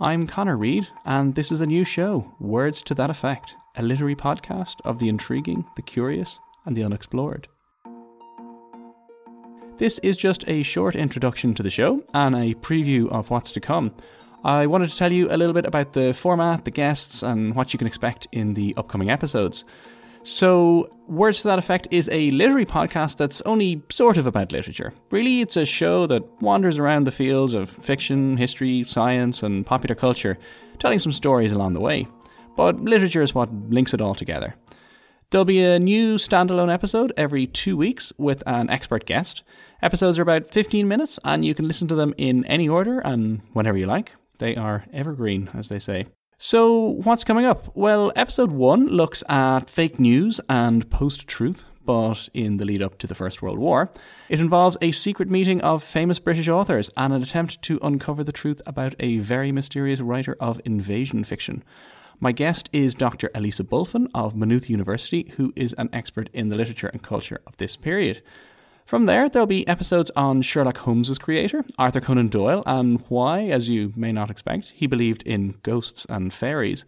[0.00, 4.16] I'm Connor Reid, and this is a new show, Words to That Effect, a literary
[4.16, 7.46] podcast of the intriguing, the curious, and the unexplored.
[9.78, 13.60] This is just a short introduction to the show and a preview of what's to
[13.60, 13.94] come.
[14.42, 17.72] I wanted to tell you a little bit about the format, the guests, and what
[17.72, 19.64] you can expect in the upcoming episodes.
[20.26, 24.94] So, Words to That Effect is a literary podcast that's only sort of about literature.
[25.10, 29.94] Really, it's a show that wanders around the fields of fiction, history, science, and popular
[29.94, 30.38] culture,
[30.78, 32.08] telling some stories along the way.
[32.56, 34.54] But literature is what links it all together.
[35.28, 39.42] There'll be a new standalone episode every two weeks with an expert guest.
[39.82, 43.42] Episodes are about 15 minutes, and you can listen to them in any order and
[43.52, 44.14] whenever you like.
[44.38, 46.06] They are evergreen, as they say.
[46.46, 47.74] So, what's coming up?
[47.74, 52.98] Well, episode one looks at fake news and post truth, but in the lead up
[52.98, 53.90] to the First World War.
[54.28, 58.30] It involves a secret meeting of famous British authors and an attempt to uncover the
[58.30, 61.64] truth about a very mysterious writer of invasion fiction.
[62.20, 63.30] My guest is Dr.
[63.34, 67.56] Elisa Bulfin of Maynooth University, who is an expert in the literature and culture of
[67.56, 68.20] this period.
[68.84, 73.66] From there, there'll be episodes on Sherlock Holmes's creator, Arthur Conan Doyle, and why, as
[73.66, 76.84] you may not expect, he believed in ghosts and fairies.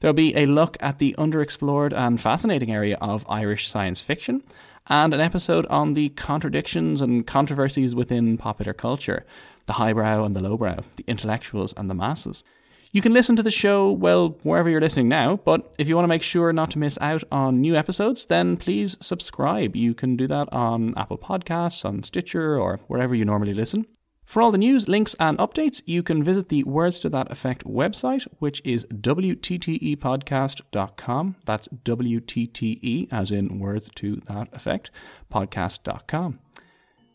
[0.00, 4.42] There'll be a look at the underexplored and fascinating area of Irish science fiction,
[4.88, 9.24] and an episode on the contradictions and controversies within popular culture
[9.64, 12.42] the highbrow and the lowbrow, the intellectuals and the masses.
[12.90, 16.04] You can listen to the show, well, wherever you're listening now, but if you want
[16.04, 19.76] to make sure not to miss out on new episodes, then please subscribe.
[19.76, 23.86] You can do that on Apple Podcasts, on Stitcher, or wherever you normally listen.
[24.24, 27.64] For all the news, links, and updates, you can visit the Words to That Effect
[27.64, 31.36] website, which is WTTEpodcast.com.
[31.44, 34.90] That's WTTE, as in Words to That Effect,
[35.32, 36.38] podcast.com.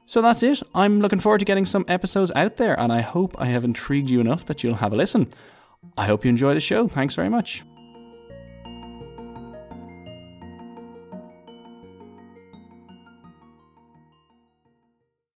[0.05, 0.61] So that's it.
[0.75, 4.09] I'm looking forward to getting some episodes out there, and I hope I have intrigued
[4.09, 5.29] you enough that you'll have a listen.
[5.97, 6.87] I hope you enjoy the show.
[6.87, 7.63] Thanks very much.